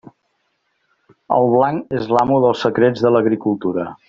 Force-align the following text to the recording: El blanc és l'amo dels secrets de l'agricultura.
El 1.37 1.51
blanc 1.57 1.95
és 2.01 2.11
l'amo 2.17 2.41
dels 2.47 2.65
secrets 2.69 3.05
de 3.07 3.13
l'agricultura. 3.17 3.91